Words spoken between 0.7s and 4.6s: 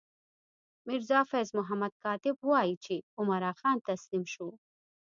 میرزا فیض محمد کاتب وايي چې عمرا خان تسلیم شو.